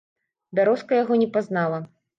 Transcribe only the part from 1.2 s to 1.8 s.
не пазнала.